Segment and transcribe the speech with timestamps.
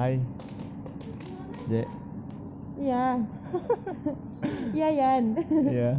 [0.00, 0.16] Hai.
[1.68, 1.84] J.
[2.80, 3.20] Iya.
[4.72, 5.24] Iya Yan.
[5.68, 5.92] Iya.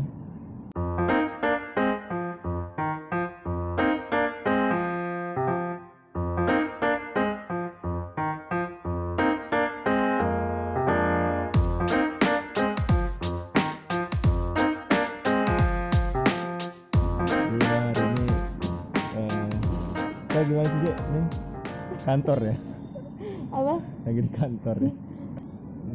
[20.34, 20.90] Eh gimana sih, J?
[20.90, 21.26] Nih,
[22.02, 22.81] kantor ya?
[23.52, 23.76] Apa?
[24.08, 24.92] Lagi di kantor ya.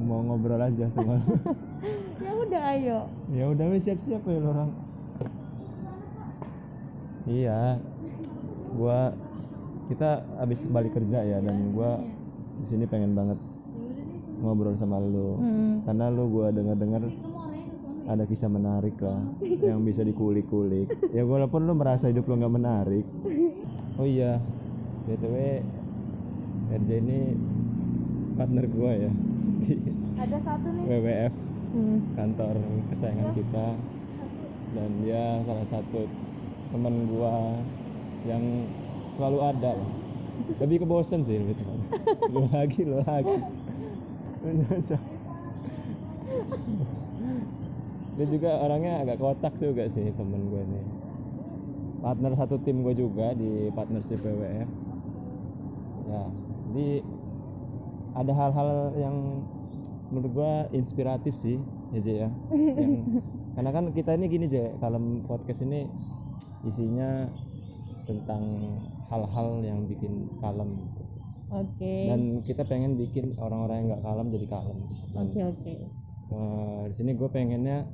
[0.04, 1.34] Mau ngobrol aja sama lu.
[2.16, 2.98] Ya udah ayo.
[3.30, 4.72] ya udah wes siap-siap ya lu orang
[7.26, 7.78] iya
[8.74, 9.12] gua
[9.86, 12.00] kita habis balik kerja ya dan gua
[12.56, 13.38] di sini pengen banget
[14.40, 15.74] ngobrol sama lu Hmm.
[15.84, 17.02] karena lu gua dengar-dengar
[18.06, 19.20] ada kisah menarik lah
[19.66, 23.06] yang bisa dikulik-kulik ya walaupun lu merasa hidup lu nggak menarik
[24.00, 24.38] oh iya
[25.04, 25.62] btw
[26.72, 27.20] RJ ini
[28.36, 29.10] partner gua ya
[29.64, 29.74] di
[30.22, 30.84] Ada satu nih.
[30.88, 31.34] WWF
[31.66, 32.00] Hmm.
[32.16, 32.56] kantor
[32.88, 33.66] kesayangan kita
[34.72, 36.08] dan dia salah satu
[36.72, 37.52] teman gua
[38.24, 38.40] yang
[39.12, 39.90] selalu ada lah.
[40.60, 41.88] lebih ke bosen sih lebih tepatnya.
[42.32, 43.36] lu lagi lu lagi
[48.16, 50.86] dia juga orangnya agak kocak juga sih temen gue nih
[52.00, 54.70] partner satu tim gue juga di partnership WWF
[56.08, 56.22] ya
[56.72, 56.88] jadi
[58.16, 59.16] ada hal-hal yang
[60.06, 63.22] menurut gua inspiratif sih ya J ya Yang-
[63.54, 65.84] karena kan kita ini gini J kalau podcast ini
[66.62, 67.28] isinya
[68.04, 68.42] tentang
[69.06, 71.02] hal-hal yang bikin kalem gitu.
[71.48, 71.94] Oke.
[72.06, 74.78] dan kita pengen bikin orang-orang yang nggak kalem jadi kalem
[75.12, 75.74] dan Oke oke.
[76.28, 77.86] eh, di sini gue pengennya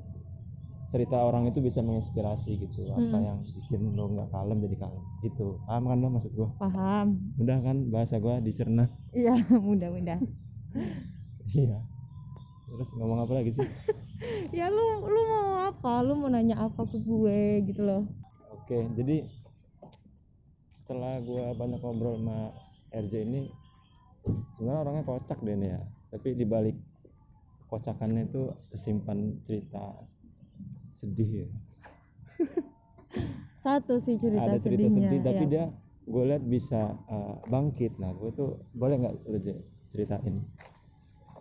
[0.84, 5.47] cerita orang itu bisa menginspirasi gitu apa yang bikin lo nggak kalem jadi kalem itu
[5.65, 7.06] paham kan lo maksud gue Paham.
[7.39, 9.32] udah kan bahasa gue dicerna Iya
[9.68, 10.18] mudah-mudah.
[11.52, 11.78] iya
[12.72, 13.69] terus ngomong apa lagi sih
[14.58, 16.00] ya lu lu mau apa?
[16.00, 18.06] Lu mau nanya apa ke gue gitu loh.
[18.54, 19.26] Oke, jadi
[20.70, 22.54] setelah gua banyak ngobrol sama
[22.94, 23.50] RJ ini,
[24.54, 25.81] sebenarnya orangnya kocak deh nih ya.
[26.14, 26.76] Tapi di balik
[27.69, 29.82] kocakannya itu tersimpan cerita
[30.94, 31.48] sedih ya.
[33.66, 35.10] Satu sih cerita, Ada cerita sedihnya.
[35.10, 35.50] sedih, tapi ya.
[35.50, 35.64] dia
[36.06, 37.98] gue lihat bisa uh, bangkit.
[38.02, 39.54] Nah, gue tuh boleh nggak J,
[39.92, 40.34] ceritain?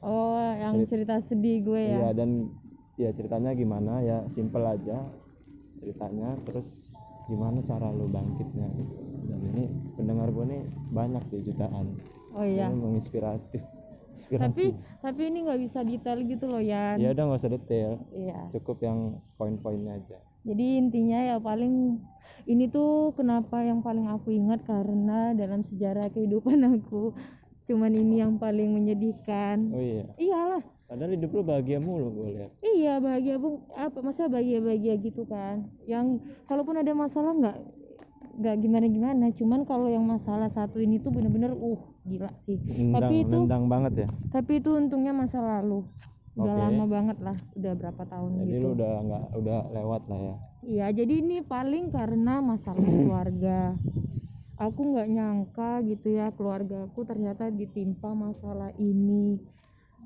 [0.02, 1.98] Oh, yang cerita sedih gue ya.
[1.98, 2.50] Iya dan
[2.98, 4.98] ya ceritanya gimana ya simple aja
[5.80, 6.94] ceritanya terus
[7.26, 8.98] gimana cara lu bangkitnya gitu.
[9.30, 9.64] Dan ini
[9.98, 10.62] pendengar gue nih
[10.94, 11.86] banyak tuh jutaan.
[12.38, 12.70] Oh iya.
[12.70, 13.64] Ini menginspiratif,
[14.12, 14.76] inspirasi.
[15.00, 17.00] tapi ini nggak bisa detail gitu loh Yan.
[17.00, 18.52] ya udah nggak usah detail, Iya.
[18.52, 19.00] cukup yang
[19.36, 20.20] poin-poinnya aja.
[20.42, 22.02] Jadi intinya ya paling
[22.50, 27.14] ini tuh kenapa yang paling aku ingat karena dalam sejarah kehidupan aku
[27.62, 29.70] cuman ini yang paling menyedihkan.
[29.70, 30.62] Oh iya, Iyalah.
[30.90, 32.52] padahal hidup lu bahagia mulu gue lihat.
[32.60, 35.64] Iya bahagia bu apa masa bahagia bahagia gitu kan?
[35.88, 37.58] Yang kalaupun ada masalah nggak
[38.42, 39.26] nggak gimana gimana.
[39.32, 42.58] Cuman kalau yang masalah satu ini tuh bener-bener uh gila sih.
[42.58, 44.08] Nendang, Tapi itu nendang banget ya.
[44.34, 45.86] tapi itu untungnya masa lalu.
[46.40, 46.64] Udah Oke.
[46.64, 48.64] lama banget lah, udah berapa tahun Jadi gitu.
[48.64, 50.36] lu udah nggak udah lewat lah ya.
[50.62, 53.60] Iya, jadi ini paling karena masalah keluarga.
[54.62, 59.42] Aku nggak nyangka gitu ya keluarga aku ternyata ditimpa masalah ini.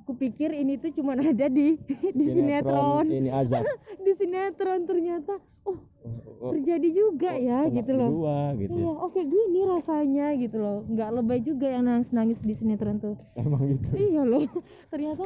[0.05, 1.81] Aku pikir ini tuh cuma ada di
[2.13, 3.65] di sinetron, ini azab.
[4.05, 8.09] di sinetron ternyata oh Oh, terjadi juga ya kena gitu loh.
[8.13, 8.77] Dua gitu.
[8.77, 8.93] Iya, ya.
[8.93, 10.85] oke gini rasanya gitu loh.
[10.85, 13.17] Nggak lebay juga yang nangis-nangis di sinetron tuh.
[13.33, 13.97] Emang gitu.
[13.97, 14.45] iya loh,
[14.93, 15.25] ternyata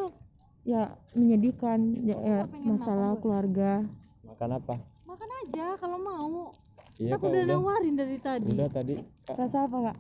[0.64, 3.84] ya menyedihkan ya, ya, masalah keluarga.
[4.24, 4.80] Makan apa?
[5.04, 6.48] Makan aja kalau mau.
[6.96, 7.60] Iya Aku udah udah.
[7.60, 8.56] nawarin dari tadi.
[8.56, 8.96] Udah tadi
[9.28, 9.36] kak.
[9.36, 9.98] Rasa apa kak?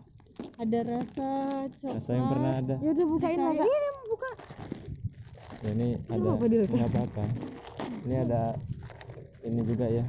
[0.59, 1.29] Ada rasa
[1.71, 1.95] coklat.
[1.95, 2.75] Rasa yang pernah ada.
[2.83, 3.55] Ya udah bukain kak.
[3.55, 4.31] Ini buka.
[5.59, 6.67] Ya, ini ada apa Kak?
[6.75, 7.23] nggak apa-apa.
[8.07, 8.41] Ini ada
[9.47, 10.03] ini juga ya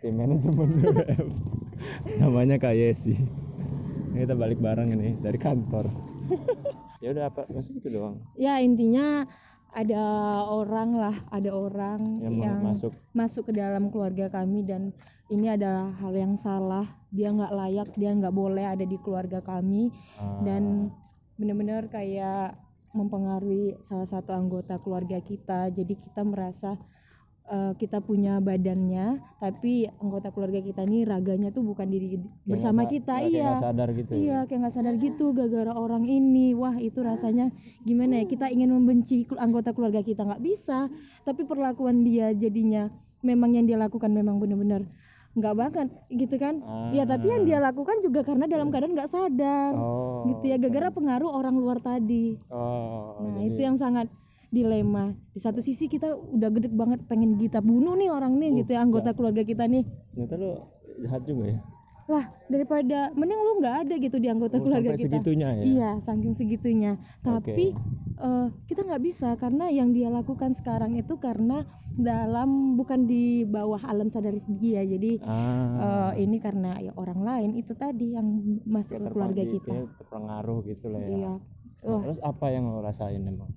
[0.00, 1.28] tim manajemen BWF
[2.20, 3.16] namanya Kak Yesi.
[4.12, 5.88] Ini kita balik bareng ini dari kantor.
[7.02, 9.24] ya udah apa masuk itu doang Ya intinya
[9.70, 10.02] ada
[10.50, 14.90] orang lah, ada orang yang, yang, masuk masuk ke dalam keluarga kami dan
[15.30, 16.82] ini adalah hal yang salah.
[17.14, 20.90] Dia nggak layak, dia nggak boleh ada di keluarga kami ah, dan
[21.38, 22.58] benar-benar kayak
[22.98, 25.70] mempengaruhi salah satu anggota keluarga kita.
[25.70, 26.74] Jadi kita merasa
[27.50, 29.06] eh, kita punya badannya,
[29.36, 32.14] tapi anggota keluarga kita ini raganya tuh bukan diri
[32.44, 33.12] bersama nggak sa- kita.
[33.12, 33.44] nggak- kayak Iya.
[33.44, 34.18] nggak sadar gitu ya.
[34.20, 36.46] Iya, kayak nggak sadar gitu gara-gara orang ini.
[36.52, 37.50] Wah, itu rasanya
[37.82, 38.24] gimana ya?
[38.24, 40.86] Kita ingin membenci anggota keluarga kita nggak bisa,
[41.20, 42.86] tapi perlakuan dia jadinya
[43.20, 44.80] memang yang dia lakukan memang benar-benar
[45.30, 46.58] nggak banget gitu kan
[46.90, 50.90] ya tapi yang dia lakukan juga karena dalam keadaan nggak sadar oh gitu ya gara-gara
[50.90, 54.10] pengaruh orang luar tadi oh nah jadi- itu yang sangat
[54.50, 55.14] dilema.
[55.30, 58.82] Di satu sisi kita udah gede banget pengen kita bunuh nih orang nih gitu ya
[58.82, 59.86] anggota keluarga kita nih.
[60.12, 60.50] Ternyata lu
[61.00, 61.58] jahat juga ya?
[62.10, 65.06] Lah daripada mending lu nggak ada gitu di anggota Oh, keluarga kita.
[65.06, 65.62] segitunya ya?
[65.62, 66.98] Iya saking segitunya.
[67.22, 67.70] Tapi
[68.18, 71.62] eh, kita nggak bisa karena yang dia lakukan sekarang itu karena
[71.94, 76.10] dalam bukan di bawah alam sadar dia jadi ah.
[76.10, 78.26] eh, ini karena ya orang lain itu tadi yang
[78.66, 79.70] masuk ke keluarga kita.
[79.70, 81.08] ya, terpengaruh gitu lah ya.
[81.14, 81.32] Iya.
[81.80, 83.48] Nah, terus apa yang lo rasain emang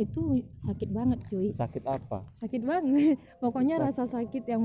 [0.00, 1.52] itu sakit banget cuy.
[1.52, 2.24] Sakit apa?
[2.24, 3.16] Sakit banget.
[3.42, 4.64] Pokoknya rasa sakit yang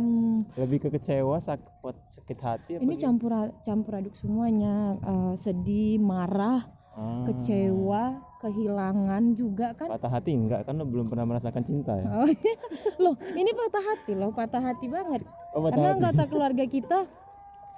[0.55, 3.03] lebih ke kecewa sakit sakit hati apa ini gimana?
[3.03, 3.31] campur
[3.63, 4.95] campur aduk semuanya.
[4.97, 6.59] Eh, sedih marah
[6.97, 9.85] Ah, kecewa kehilangan juga kan.
[9.85, 10.65] Patah hati enggak?
[10.65, 12.09] Kan lo belum pernah merasakan cinta ya?
[12.09, 12.25] Oh,
[13.05, 15.21] loh ini patah hati loh patah hati banget.
[15.53, 15.97] Oh patah karena hati.
[16.01, 16.99] anggota keluarga kita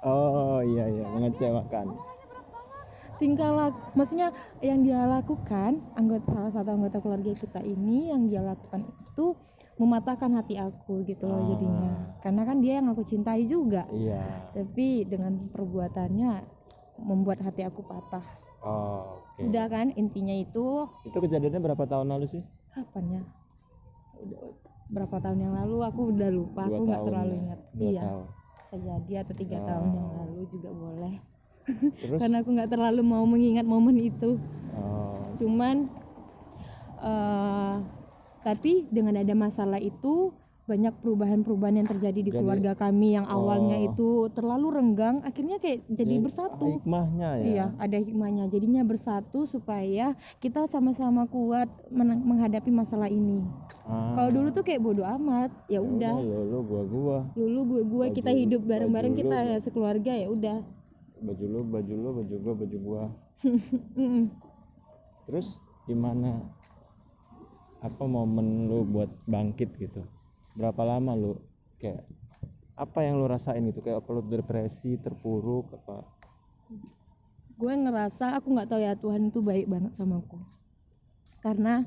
[0.08, 1.96] oh iya iya mengecewakan
[3.20, 4.32] tingkah laku maksudnya
[4.64, 9.36] yang dia lakukan anggota salah satu anggota keluarga kita ini yang dia lakukan itu
[9.80, 12.04] mematahkan hati aku gitu loh jadinya.
[12.20, 13.88] Karena kan dia yang aku cintai juga.
[13.88, 14.20] Iya.
[14.52, 16.36] Tapi dengan perbuatannya
[17.08, 18.20] membuat hati aku patah.
[18.60, 19.48] Oh, oke.
[19.48, 20.84] Udah kan intinya itu.
[21.08, 22.44] Itu kejadiannya berapa tahun lalu sih?
[22.76, 23.22] Kapan ya?
[24.92, 25.80] Berapa tahun yang lalu?
[25.88, 27.40] Aku udah lupa dua aku nggak terlalu ya?
[27.40, 27.60] ingat.
[27.72, 28.02] Iya.
[28.04, 28.24] tahun.
[28.60, 29.66] Sejadi atau tiga Oh.
[29.66, 31.14] tahun yang lalu juga boleh
[32.00, 34.36] terus karena aku nggak terlalu mau mengingat momen itu
[34.76, 35.76] oh, cuman
[37.00, 37.74] eh
[38.40, 40.32] tapi dengan ada masalah itu
[40.64, 43.90] banyak perubahan-perubahan yang terjadi di keluarga kami yang awalnya Oh.
[43.90, 48.44] itu terlalu renggang akhirnya kayak jadi bersatu hikmahnya ya Iya, ada hikmahnya.
[48.46, 53.42] Jadinya bersatu supaya kita sama-sama kuat men- menghadapi masalah ini.
[53.88, 56.14] ah, Kalau dulu tuh kayak bodoh amat, ya udah.
[56.20, 60.60] lo lo gua gua Dulu gue gue kita hidup bareng-bareng kita ya sekeluarga ya udah.
[61.20, 63.02] Baju lo baju lo baju gua baju gua.
[65.28, 66.40] Terus gimana?
[67.80, 70.04] Apa momen lu buat bangkit gitu?
[70.56, 71.32] Berapa lama lu
[71.80, 72.04] kayak
[72.76, 73.80] apa yang lu rasain gitu?
[73.80, 76.04] Kayak apa lu depresi terpuruk apa?
[77.60, 80.40] Gue ngerasa aku nggak tahu ya Tuhan itu baik banget sama aku.
[81.44, 81.84] Karena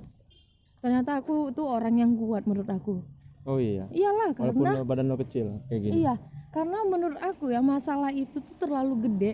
[0.86, 3.02] ternyata aku tuh orang yang kuat menurut aku.
[3.46, 6.14] Oh iya Iyalah walaupun karena lo badan lo kecil kayak gini iya,
[6.50, 9.34] karena menurut aku ya masalah itu tuh terlalu gede.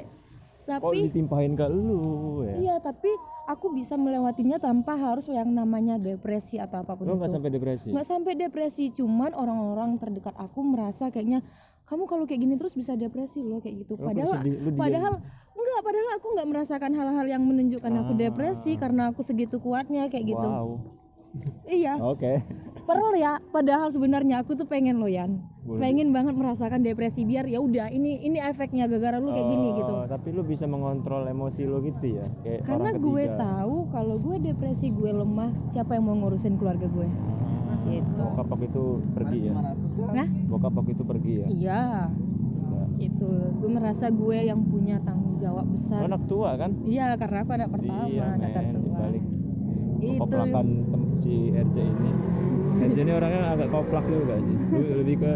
[0.69, 3.09] kok Tapi ditimpahin ke lu ya Iya, tapi
[3.47, 7.25] aku bisa melewatinya tanpa harus yang namanya depresi atau apa pun lo itu.
[7.25, 11.41] sampai depresi Nggak sampai depresi, cuman orang-orang terdekat aku merasa kayaknya
[11.85, 13.97] kamu kalau kayak gini terus bisa depresi loh kayak gitu.
[13.97, 14.77] Lo Padahal sedih, diam.
[14.77, 15.13] padahal
[15.51, 18.19] enggak, padahal aku nggak merasakan hal-hal yang menunjukkan aku Ah.
[18.21, 20.45] depresi karena aku segitu kuatnya kayak gitu.
[20.45, 20.69] wow
[21.70, 22.34] Iya, oke
[22.90, 23.38] perlu ya.
[23.54, 25.38] Padahal sebenarnya aku tuh pengen loh Yan.
[25.62, 25.78] Boleh.
[25.86, 29.94] Pengen banget merasakan depresi biar ya udah ini ini efeknya gara-gara lu kayak gini gitu.
[29.94, 34.36] Oh, tapi lu bisa mengontrol emosi lo gitu ya kayak Karena gue tahu kalau gue
[34.42, 37.06] depresi gue lemah, siapa yang mau ngurusin keluarga gue?
[37.80, 38.22] Gitu.
[38.22, 38.86] bokap waktu itu
[39.16, 39.54] pergi ya
[40.12, 41.84] Nah, bokap waktu itu pergi ya iya.
[43.00, 43.31] Itu.
[43.64, 46.04] Gue merasa gue yang punya tanggung jawab Lo besar.
[46.04, 49.08] anak tua kan Iya, karena aku anak pertama, iya anak tertua.
[50.04, 50.36] Itu.
[51.13, 52.11] Si RJ ini
[52.88, 54.56] RJ ini orangnya agak koplak juga sih
[54.95, 55.31] lebih ke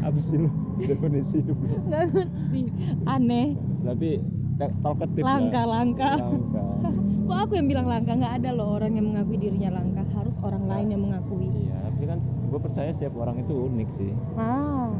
[0.00, 2.62] apa sih lu definisi Nggak ngerti.
[3.04, 3.46] Aneh,
[3.82, 4.18] tapi
[4.54, 5.38] te- talkative lah.
[5.38, 6.10] langka-langka.
[6.14, 6.64] langka
[7.24, 8.12] Kok aku yang bilang langka?
[8.12, 10.04] Nggak ada loh orang yang mengakui dirinya langka.
[10.14, 11.48] Harus orang lain yang mengakui.
[11.48, 14.92] iya tapi kan gue percaya setiap orang itu unik sih Ah,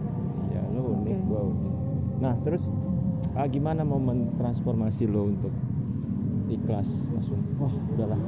[0.49, 1.17] ya lo unik Oke.
[1.23, 1.73] gue unik
[2.17, 2.79] nah terus
[3.35, 5.51] ah, gimana momen transformasi lo untuk
[6.47, 8.21] ikhlas langsung wah udahlah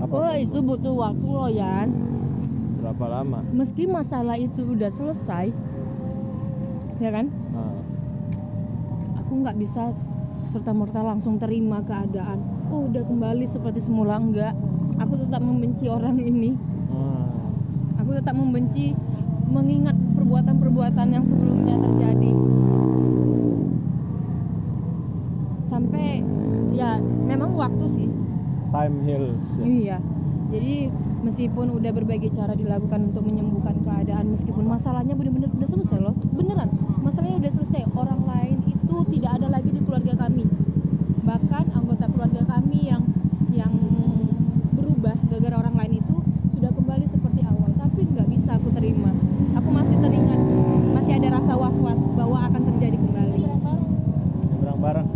[0.00, 0.12] apa?
[0.16, 1.88] Oh itu butuh waktu loh Yan.
[2.80, 3.44] berapa lama?
[3.52, 5.52] Meski masalah itu udah selesai,
[6.96, 7.28] ya kan?
[7.52, 7.76] nah,
[9.20, 9.92] aku nggak bisa
[10.48, 12.40] serta merta langsung terima keadaan.
[12.72, 14.56] Oh udah kembali seperti semula enggak.
[14.96, 16.56] Aku tetap membenci orang ini.
[16.96, 17.28] Ah,
[18.00, 18.96] aku tetap membenci
[19.52, 22.32] mengingat perbuatan-perbuatan yang sebelumnya terjadi.
[25.68, 26.24] Sampai
[26.72, 26.96] ya
[27.28, 28.19] memang waktu sih
[28.70, 29.64] time heals ya.
[29.66, 29.98] iya.
[30.50, 30.90] Jadi
[31.22, 36.66] meskipun udah berbagai cara dilakukan untuk menyembuhkan keadaan meskipun masalahnya benar-benar udah selesai loh beneran
[37.06, 37.82] masalahnya udah selesai.
[37.94, 40.46] Orang lain itu tidak ada lagi di keluarga kami.
[41.26, 43.02] Bahkan anggota keluarga kami yang
[43.54, 43.74] yang
[44.74, 46.16] berubah gara-gara orang lain itu
[46.58, 47.70] sudah kembali seperti awal.
[47.78, 49.10] Tapi nggak bisa aku terima.
[49.58, 50.40] Aku masih teringat
[50.94, 53.38] masih ada rasa was-was bahwa akan terjadi kembali.
[54.62, 55.08] Bareng-bareng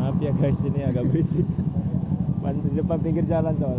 [0.00, 1.44] maaf ya guys ini agak berisik
[2.90, 3.78] Depan pinggir jalan soal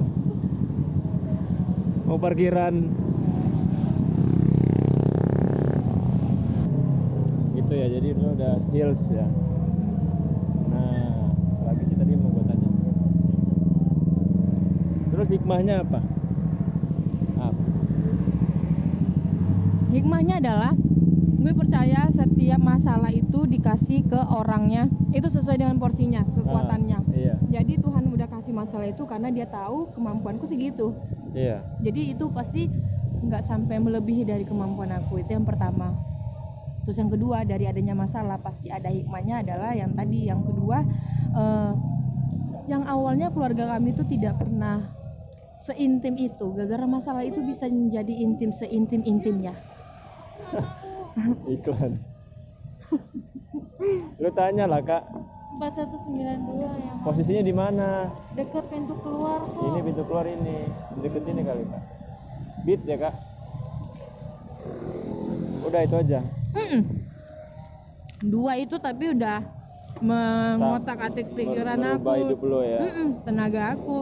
[2.08, 2.72] mau parkiran.
[7.75, 9.27] Ya jadi lu udah heals ya.
[10.72, 11.27] Nah
[11.68, 12.68] lagi sih tadi mau gue tanya.
[15.12, 16.00] Terus hikmahnya apa?
[17.36, 17.63] Apa
[19.91, 20.72] hikmahnya adalah
[21.36, 24.88] gue percaya setiap masalah itu dikasih ke orangnya.
[25.12, 27.00] Itu sesuai dengan porsinya kekuatannya
[28.51, 30.91] Kasih masalah itu karena dia tahu kemampuanku segitu.
[31.31, 31.63] Iya.
[31.88, 32.67] Jadi itu pasti
[33.24, 35.88] nggak sampai melebihi dari kemampuan aku itu yang pertama.
[36.84, 40.27] Terus yang kedua dari adanya masalah pasti ada hikmahnya adalah yang tadi.
[40.27, 40.84] Yang kedua
[41.31, 41.72] eh,
[42.67, 44.84] yang awalnya keluarga kami itu tidak pernah
[45.55, 46.51] seintim itu.
[46.51, 49.55] Gara-gara masalah itu bisa menjadi intim seintim intimnya
[51.55, 51.96] iklan
[54.21, 55.03] lu tanya lah kak.
[55.51, 58.07] 4192 yang posisinya di mana?
[58.39, 59.67] Dekat pintu keluar kok.
[59.67, 60.57] ini pintu keluar ini.
[61.03, 61.83] Deket sini kali kak.
[62.63, 63.13] Beat ya kak?
[65.67, 66.19] Udah itu aja.
[66.51, 66.81] Mm-mm.
[68.21, 69.41] dua itu tapi udah
[70.05, 72.05] mengotak atik pikiran aku.
[72.15, 72.79] hidup lo ya.
[72.79, 73.98] Mm-mm, tenaga aku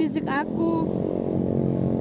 [0.00, 0.72] fisik aku.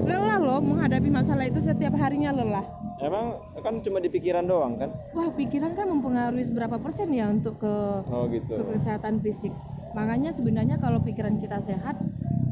[0.09, 2.65] Lelah loh menghadapi masalah itu setiap harinya lelah
[2.99, 4.91] emang kan cuma di pikiran doang kan?
[5.15, 7.75] Wah pikiran kan mempengaruhi seberapa persen ya untuk ke,
[8.07, 8.59] oh gitu.
[8.59, 9.51] ke kesehatan fisik.
[9.95, 11.97] Makanya sebenarnya kalau pikiran kita sehat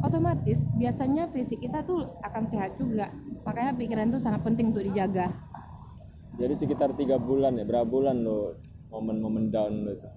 [0.02, 3.12] otomatis biasanya fisik kita tuh akan sehat juga.
[3.44, 5.30] Makanya pikiran itu sangat penting untuk dijaga.
[6.38, 8.56] Jadi sekitar tiga bulan ya berapa bulan lo
[8.94, 10.10] momen-momen down lo itu?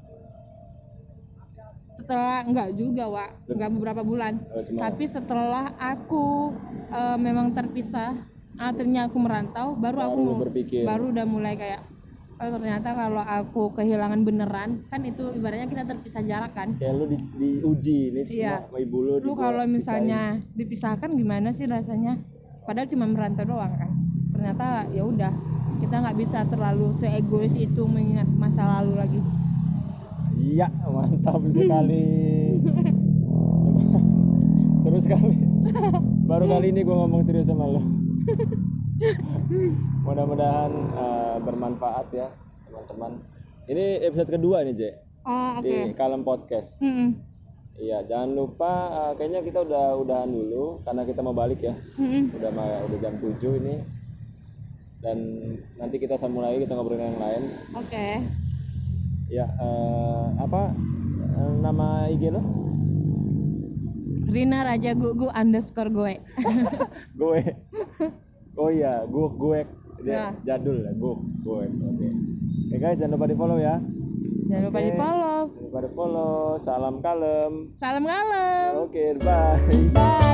[1.96, 3.30] Setelah enggak juga Wak.
[3.50, 4.40] Enggak beberapa bulan.
[4.40, 6.54] Oh, tapi setelah aku
[6.92, 8.14] eh, memang terpisah
[8.60, 10.84] akhirnya aku merantau baru aku baru berpikir.
[10.84, 11.80] baru udah mulai kayak
[12.40, 16.76] oh ternyata kalau aku kehilangan beneran kan itu ibaratnya kita terpisah jarak kan?
[16.76, 18.68] Kayak lu di, diuji ini Iya.
[18.68, 22.20] ibu lu lu kalau misalnya dipisahkan gimana sih rasanya?
[22.68, 23.88] Padahal cuma merantau doang kan?
[24.36, 25.32] Ternyata ya udah
[25.80, 29.20] kita nggak bisa terlalu seegois itu mengingat masa lalu lagi.
[30.36, 32.04] Iya mantap sekali.
[34.80, 35.36] Seru sekali.
[36.24, 38.09] Baru kali ini gua ngomong serius sama lo
[40.06, 42.28] mudah-mudahan eh, bermanfaat ya
[42.68, 43.12] teman-teman.
[43.70, 44.82] Ini episode kedua nih J.
[45.26, 45.66] Oh oke.
[45.66, 46.82] Di Kalem Podcast.
[46.86, 47.28] Mm-mm.
[47.80, 51.74] iya jangan lupa eh, kayaknya kita udah udahan dulu karena kita mau balik ya.
[51.74, 52.24] Mm-mm.
[52.28, 52.50] udah
[52.90, 53.74] udah jam 7 ini.
[55.00, 55.18] Dan
[55.80, 57.42] nanti kita sambung lagi kita ngobrolin yang lain.
[57.80, 58.06] Oke.
[59.32, 60.76] Ya eh, apa
[61.60, 62.69] nama IG lo
[64.30, 66.14] Rina Raja Gugu underscore gue
[67.12, 67.40] gue
[68.60, 69.60] oh iya gue gue
[70.00, 70.32] Ya.
[70.40, 71.12] jadul ya gue
[71.44, 72.08] gue oke.
[72.70, 73.76] Oke guys jangan lupa di follow ya.
[74.48, 74.86] Jangan lupa Oke.
[74.86, 77.52] di follow jangan lupa di follow salam kalem.
[77.76, 78.70] Salam kalem.
[78.80, 79.60] Oke bye.
[79.92, 80.29] Bye